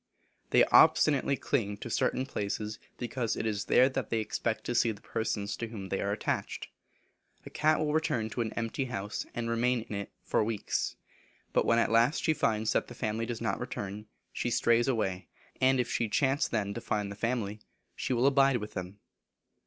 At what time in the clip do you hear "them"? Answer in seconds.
18.73-18.97